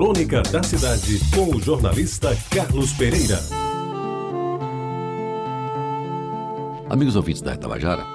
Crônica 0.00 0.40
da 0.44 0.62
Cidade, 0.62 1.20
com 1.34 1.54
o 1.54 1.60
jornalista 1.60 2.34
Carlos 2.48 2.90
Pereira. 2.94 3.38
Amigos 6.88 7.16
ouvintes 7.16 7.42
da 7.42 7.54
Tabajara, 7.54 8.06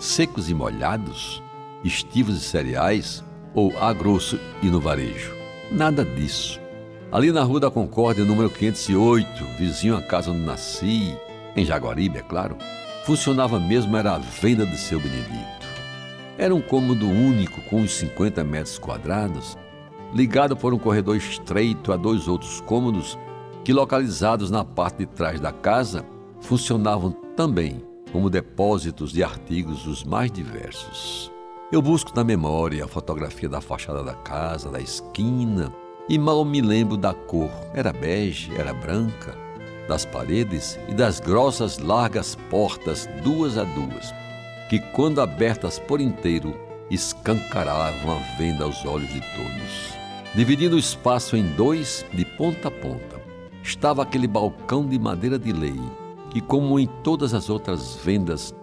secos 0.00 0.50
e 0.50 0.54
molhados, 0.54 1.40
estivos 1.84 2.38
e 2.38 2.40
cereais 2.40 3.22
ou 3.54 3.72
a 3.78 3.92
grosso 3.92 4.36
e 4.64 4.66
no 4.66 4.80
varejo? 4.80 5.32
Nada 5.70 6.04
disso. 6.04 6.60
Ali 7.12 7.30
na 7.30 7.44
Rua 7.44 7.60
da 7.60 7.70
Concórdia, 7.70 8.24
número 8.24 8.50
508, 8.50 9.44
vizinho 9.56 9.96
à 9.96 10.02
casa 10.02 10.32
onde 10.32 10.40
nasci, 10.40 11.16
em 11.54 11.64
Jaguaribe, 11.64 12.18
é 12.18 12.22
claro, 12.22 12.58
funcionava 13.06 13.60
mesmo 13.60 13.96
era 13.96 14.16
a 14.16 14.18
venda 14.18 14.66
de 14.66 14.76
seu 14.76 14.98
Benedito. 14.98 15.68
Era 16.36 16.52
um 16.52 16.60
cômodo 16.60 17.06
único 17.06 17.60
com 17.70 17.76
uns 17.76 17.92
50 17.92 18.42
metros 18.42 18.76
quadrados, 18.76 19.56
ligado 20.14 20.56
por 20.56 20.72
um 20.72 20.78
corredor 20.78 21.16
estreito 21.16 21.92
a 21.92 21.96
dois 21.96 22.28
outros 22.28 22.60
cômodos 22.62 23.18
que, 23.64 23.72
localizados 23.72 24.50
na 24.50 24.64
parte 24.64 24.98
de 24.98 25.06
trás 25.06 25.40
da 25.40 25.52
casa, 25.52 26.04
funcionavam 26.40 27.10
também 27.36 27.82
como 28.12 28.30
depósitos 28.30 29.12
de 29.12 29.22
artigos 29.22 29.86
os 29.86 30.04
mais 30.04 30.30
diversos. 30.30 31.30
Eu 31.70 31.82
busco 31.82 32.12
na 32.16 32.24
memória 32.24 32.84
a 32.84 32.88
fotografia 32.88 33.48
da 33.48 33.60
fachada 33.60 34.02
da 34.02 34.14
casa, 34.14 34.70
da 34.70 34.80
esquina, 34.80 35.72
e 36.08 36.18
mal 36.18 36.42
me 36.44 36.62
lembro 36.62 36.96
da 36.96 37.12
cor. 37.12 37.50
Era 37.74 37.92
bege, 37.92 38.56
era 38.56 38.72
branca, 38.72 39.36
das 39.86 40.06
paredes 40.06 40.78
e 40.88 40.94
das 40.94 41.20
grossas 41.20 41.78
largas 41.78 42.34
portas, 42.48 43.06
duas 43.22 43.58
a 43.58 43.64
duas, 43.64 44.14
que, 44.70 44.78
quando 44.92 45.20
abertas 45.20 45.78
por 45.78 46.00
inteiro, 46.00 46.54
escancaravam 46.90 48.16
a 48.16 48.36
venda 48.36 48.64
aos 48.64 48.84
olhos 48.84 49.12
de 49.12 49.20
todos. 49.20 49.98
Dividindo 50.34 50.76
o 50.76 50.78
espaço 50.78 51.36
em 51.36 51.44
dois, 51.54 52.04
de 52.12 52.24
ponta 52.24 52.68
a 52.68 52.70
ponta, 52.70 53.20
estava 53.62 54.02
aquele 54.02 54.26
balcão 54.26 54.86
de 54.86 54.98
madeira 54.98 55.38
de 55.38 55.52
lei, 55.52 55.78
que, 56.30 56.40
como 56.40 56.78
em 56.78 56.86
todas 57.02 57.34
as 57.34 57.48
outras 57.48 57.96
vendas, 57.96 58.54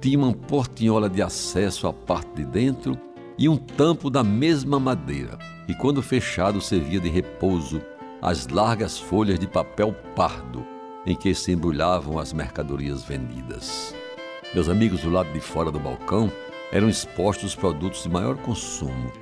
tinha 0.00 0.18
uma 0.18 0.32
portinhola 0.32 1.08
de 1.08 1.22
acesso 1.22 1.86
à 1.86 1.92
parte 1.92 2.36
de 2.36 2.44
dentro 2.44 2.98
e 3.38 3.48
um 3.48 3.56
tampo 3.56 4.10
da 4.10 4.22
mesma 4.22 4.78
madeira, 4.78 5.38
e 5.66 5.74
quando 5.74 6.02
fechado 6.02 6.60
servia 6.60 7.00
de 7.00 7.08
repouso 7.08 7.80
às 8.20 8.46
largas 8.48 8.98
folhas 8.98 9.38
de 9.38 9.46
papel 9.46 9.94
pardo 10.14 10.64
em 11.06 11.14
que 11.14 11.34
se 11.34 11.52
embrulhavam 11.52 12.18
as 12.18 12.32
mercadorias 12.32 13.02
vendidas. 13.02 13.94
Meus 14.54 14.68
amigos 14.68 15.00
do 15.00 15.10
lado 15.10 15.32
de 15.32 15.40
fora 15.40 15.70
do 15.70 15.80
balcão 15.80 16.30
eram 16.74 16.88
expostos 16.88 17.50
os 17.50 17.54
produtos 17.54 18.02
de 18.02 18.08
maior 18.08 18.36
consumo. 18.36 19.12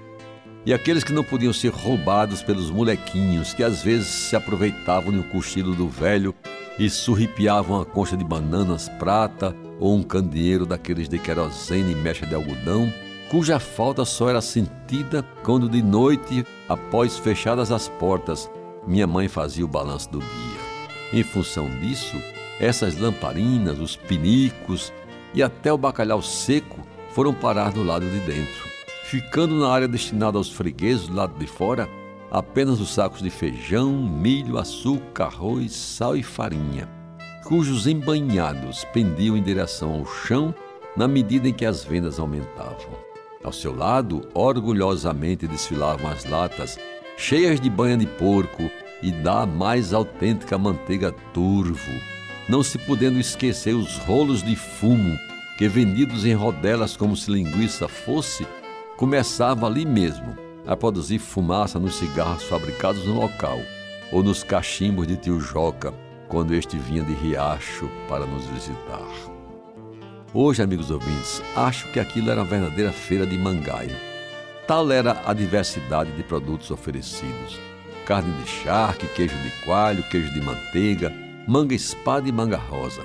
E 0.64 0.72
aqueles 0.72 1.04
que 1.04 1.12
não 1.12 1.22
podiam 1.22 1.52
ser 1.52 1.68
roubados 1.68 2.42
pelos 2.42 2.70
molequinhos 2.70 3.52
que 3.52 3.62
às 3.62 3.82
vezes 3.82 4.08
se 4.08 4.34
aproveitavam 4.34 5.12
do 5.12 5.22
cochilo 5.24 5.74
do 5.74 5.86
velho 5.86 6.34
e 6.78 6.88
surripiavam 6.88 7.80
a 7.80 7.84
concha 7.84 8.16
de 8.16 8.24
bananas 8.24 8.88
prata 8.88 9.54
ou 9.78 9.94
um 9.94 10.02
candeeiro 10.02 10.64
daqueles 10.64 11.08
de 11.08 11.18
querosene 11.18 11.92
e 11.92 11.96
mecha 11.96 12.24
de 12.24 12.34
algodão, 12.34 12.90
cuja 13.28 13.58
falta 13.58 14.04
só 14.04 14.30
era 14.30 14.40
sentida 14.40 15.22
quando 15.42 15.68
de 15.68 15.82
noite, 15.82 16.46
após 16.68 17.18
fechadas 17.18 17.70
as 17.70 17.88
portas, 17.88 18.50
minha 18.86 19.06
mãe 19.06 19.28
fazia 19.28 19.64
o 19.64 19.68
balanço 19.68 20.08
do 20.10 20.20
dia. 20.20 20.62
Em 21.12 21.22
função 21.22 21.68
disso, 21.80 22.16
essas 22.58 22.96
lamparinas, 22.96 23.78
os 23.78 23.96
pinicos 23.96 24.92
e 25.34 25.42
até 25.42 25.72
o 25.72 25.78
bacalhau 25.78 26.22
seco 26.22 26.81
foram 27.14 27.34
parar 27.34 27.70
do 27.70 27.82
lado 27.82 28.08
de 28.08 28.18
dentro, 28.20 28.68
ficando 29.04 29.58
na 29.58 29.68
área 29.68 29.88
destinada 29.88 30.38
aos 30.38 30.50
fregueses 30.50 31.08
do 31.08 31.14
lado 31.14 31.38
de 31.38 31.46
fora 31.46 31.88
apenas 32.30 32.80
os 32.80 32.94
sacos 32.94 33.20
de 33.20 33.28
feijão, 33.28 33.92
milho, 33.92 34.56
açúcar, 34.56 35.24
arroz, 35.24 35.72
sal 35.72 36.16
e 36.16 36.22
farinha, 36.22 36.88
cujos 37.44 37.86
embanhados 37.86 38.84
pendiam 38.86 39.36
em 39.36 39.42
direção 39.42 39.92
ao 39.92 40.06
chão 40.06 40.54
na 40.96 41.06
medida 41.06 41.46
em 41.46 41.52
que 41.52 41.66
as 41.66 41.84
vendas 41.84 42.18
aumentavam. 42.18 43.02
Ao 43.44 43.52
seu 43.52 43.74
lado, 43.74 44.26
orgulhosamente 44.32 45.46
desfilavam 45.46 46.10
as 46.10 46.24
latas, 46.24 46.78
cheias 47.18 47.60
de 47.60 47.68
banha 47.68 47.98
de 47.98 48.06
porco 48.06 48.70
e 49.02 49.10
da 49.10 49.44
mais 49.44 49.92
autêntica 49.92 50.56
manteiga 50.56 51.12
turvo, 51.34 51.92
não 52.48 52.62
se 52.62 52.78
podendo 52.78 53.18
esquecer 53.18 53.74
os 53.74 53.98
rolos 53.98 54.42
de 54.42 54.56
fumo 54.56 55.18
que, 55.56 55.68
vendidos 55.68 56.24
em 56.24 56.34
rodelas 56.34 56.96
como 56.96 57.16
se 57.16 57.30
linguiça 57.30 57.88
fosse, 57.88 58.46
começava 58.96 59.66
ali 59.66 59.84
mesmo, 59.84 60.36
a 60.66 60.76
produzir 60.76 61.18
fumaça 61.18 61.78
nos 61.78 61.96
cigarros 61.96 62.44
fabricados 62.44 63.04
no 63.04 63.20
local 63.20 63.60
ou 64.12 64.22
nos 64.22 64.44
cachimbos 64.44 65.06
de 65.06 65.16
tio 65.16 65.40
Joca 65.40 65.92
quando 66.28 66.54
este 66.54 66.78
vinha 66.78 67.02
de 67.02 67.12
Riacho 67.12 67.90
para 68.08 68.26
nos 68.26 68.46
visitar. 68.46 69.32
Hoje, 70.34 70.62
amigos 70.62 70.90
ouvintes, 70.90 71.42
acho 71.54 71.90
que 71.92 72.00
aquilo 72.00 72.30
era 72.30 72.40
uma 72.40 72.48
verdadeira 72.48 72.90
feira 72.90 73.26
de 73.26 73.36
mangaio. 73.36 73.94
Tal 74.66 74.90
era 74.90 75.20
a 75.26 75.34
diversidade 75.34 76.10
de 76.12 76.22
produtos 76.22 76.70
oferecidos: 76.70 77.60
carne 78.06 78.32
de 78.42 78.48
charque, 78.48 79.06
queijo 79.08 79.36
de 79.36 79.50
coalho, 79.64 80.02
queijo 80.04 80.32
de 80.32 80.40
manteiga, 80.40 81.12
manga 81.46 81.74
espada 81.74 82.26
e 82.26 82.32
manga 82.32 82.56
rosa, 82.56 83.02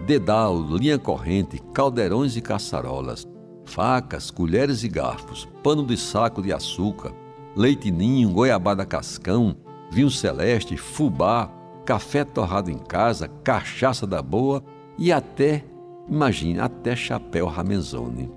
dedal, 0.00 0.60
linha 0.60 0.98
corrente, 0.98 1.60
caldeirões 1.72 2.36
e 2.36 2.40
caçarolas, 2.40 3.26
facas, 3.64 4.30
colheres 4.30 4.82
e 4.82 4.88
garfos, 4.88 5.48
pano 5.62 5.86
de 5.86 5.96
saco 5.96 6.42
de 6.42 6.52
açúcar, 6.52 7.12
leite 7.56 7.90
ninho, 7.90 8.30
goiabada 8.30 8.84
cascão, 8.84 9.56
vinho 9.90 10.10
celeste, 10.10 10.76
fubá, 10.76 11.50
café 11.84 12.24
torrado 12.24 12.70
em 12.70 12.78
casa, 12.78 13.28
cachaça 13.44 14.06
da 14.06 14.22
boa 14.22 14.62
e 14.98 15.12
até, 15.12 15.64
imagine, 16.08 16.58
até 16.58 16.96
chapéu 16.96 17.46
ramenzone. 17.46 18.30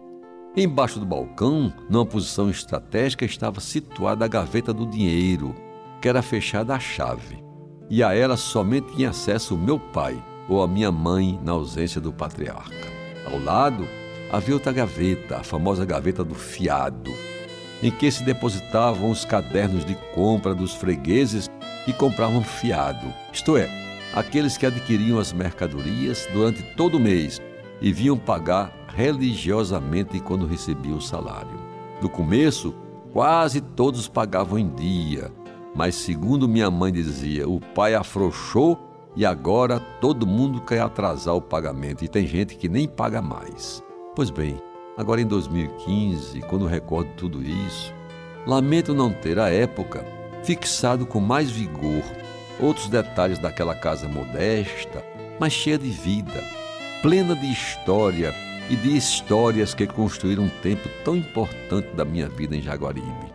Embaixo 0.56 1.00
do 1.00 1.06
balcão, 1.06 1.74
numa 1.90 2.06
posição 2.06 2.50
estratégica, 2.50 3.26
estava 3.26 3.60
situada 3.60 4.26
a 4.26 4.28
gaveta 4.28 4.72
do 4.72 4.86
dinheiro, 4.86 5.56
que 6.00 6.08
era 6.08 6.22
fechada 6.22 6.76
à 6.76 6.80
chave, 6.80 7.44
e 7.90 8.04
a 8.04 8.14
ela 8.14 8.38
somente 8.38 8.94
tinha 8.94 9.10
acesso 9.10 9.56
o 9.56 9.58
meu 9.58 9.80
pai 9.80 10.22
ou 10.48 10.62
a 10.62 10.68
minha 10.68 10.92
mãe 10.92 11.40
na 11.44 11.54
ausência 11.54 12.02
do 12.02 12.12
patriarca. 12.12 12.92
Ao 13.26 13.40
lado, 13.40 13.88
havia 14.32 14.56
outra 14.56 14.72
gaveta, 14.72 15.38
a 15.38 15.44
famosa 15.44 15.86
gaveta 15.86 16.24
do 16.24 16.36
fiado, 16.36 17.12
em 17.82 17.92
que 17.92 18.10
se 18.12 18.24
depositavam 18.24 19.12
os 19.12 19.26
cadernos 19.26 19.86
de 19.86 19.96
compra 20.14 20.54
dos 20.54 20.74
fregueses 20.74 21.50
que 21.86 21.94
compravam 21.94 22.44
fiado, 22.44 23.14
isto 23.32 23.58
é, 23.58 23.70
aqueles 24.14 24.58
que 24.58 24.66
adquiriam 24.66 25.20
as 25.20 25.34
mercadorias 25.34 26.28
durante 26.32 26.64
todo 26.76 26.96
o 26.96 27.00
mês 27.00 27.42
e 27.82 27.92
vinham 27.92 28.18
pagar 28.18 28.72
religiosamente 28.96 30.20
quando 30.20 30.46
recebiam 30.46 30.98
o 30.98 31.02
salário. 31.02 31.60
No 32.02 32.10
começo, 32.10 32.74
quase 33.12 33.60
todos 33.60 34.08
pagavam 34.08 34.60
em 34.60 34.70
dia, 34.74 35.32
mas 35.76 35.96
segundo 35.96 36.48
minha 36.48 36.70
mãe 36.70 36.92
dizia, 36.92 37.48
o 37.50 37.60
pai 37.60 37.96
afrouxou 37.96 38.80
e 39.16 39.26
agora 39.26 39.80
todo 39.80 40.26
mundo 40.26 40.62
quer 40.62 40.82
atrasar 40.82 41.36
o 41.36 41.42
pagamento 41.42 42.04
e 42.04 42.08
tem 42.08 42.26
gente 42.26 42.56
que 42.56 42.68
nem 42.68 42.88
paga 42.88 43.22
mais. 43.22 43.84
Pois 44.16 44.30
bem, 44.30 44.60
agora 44.98 45.22
em 45.22 45.26
2015, 45.26 46.42
quando 46.42 46.66
recordo 46.66 47.10
tudo 47.16 47.44
isso, 47.44 47.94
lamento 48.46 48.94
não 48.94 49.12
ter 49.12 49.40
à 49.40 49.50
época 49.50 50.06
fixado 50.44 51.06
com 51.06 51.20
mais 51.20 51.50
vigor 51.50 52.04
outros 52.60 52.88
detalhes 52.90 53.40
daquela 53.40 53.76
casa 53.76 54.08
modesta, 54.08 55.04
mas 55.40 55.54
cheia 55.54 55.78
de 55.78 55.90
vida, 55.90 56.44
plena 57.02 57.36
de 57.36 57.52
história 57.52 58.34
e 58.70 58.76
de 58.76 58.96
histórias 58.96 59.74
que 59.74 59.86
construíram 59.86 60.44
um 60.44 60.50
tempo 60.62 60.88
tão 61.04 61.16
importante 61.16 61.90
da 61.96 62.06
minha 62.06 62.30
vida 62.30 62.56
em 62.56 62.62
Jaguaribe. 62.62 63.34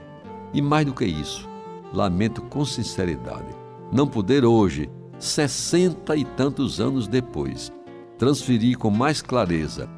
E 0.52 0.62
mais 0.62 0.86
do 0.86 0.94
que 0.94 1.04
isso, 1.04 1.48
lamento 1.92 2.40
com 2.42 2.64
sinceridade 2.64 3.68
não 3.90 4.06
poder 4.06 4.44
hoje, 4.44 4.90
sessenta 5.18 6.16
e 6.16 6.24
tantos 6.24 6.80
anos 6.80 7.08
depois, 7.08 7.72
transferir 8.16 8.78
com 8.78 8.90
mais 8.90 9.20
clareza 9.20 9.88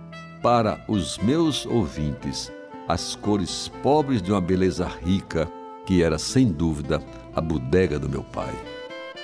para 0.42 0.82
os 0.88 1.18
meus 1.18 1.66
ouvintes 1.66 2.52
as 2.88 3.14
cores 3.14 3.68
pobres 3.82 4.20
de 4.20 4.32
uma 4.32 4.40
beleza 4.40 4.86
rica, 4.86 5.50
que 5.86 6.02
era 6.02 6.18
sem 6.18 6.48
dúvida 6.48 7.00
a 7.34 7.40
bodega 7.40 7.98
do 7.98 8.08
meu 8.08 8.22
pai. 8.22 8.52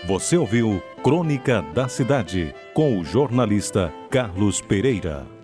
Você 0.06 0.36
ouviu 0.36 0.80
Crônica 1.02 1.62
da 1.74 1.88
Cidade 1.88 2.54
com 2.74 3.00
o 3.00 3.04
jornalista 3.04 3.92
Carlos 4.08 4.60
Pereira. 4.60 5.35